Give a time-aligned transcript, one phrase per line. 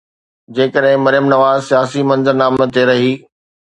[0.59, 3.13] جيڪڏهن مريم نواز سياسي منظرنامي تي رهي.